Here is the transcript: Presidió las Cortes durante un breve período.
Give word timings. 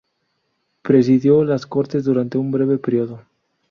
Presidió 0.81 1.43
las 1.43 1.67
Cortes 1.67 2.05
durante 2.05 2.39
un 2.39 2.49
breve 2.49 2.79
período. 2.79 3.21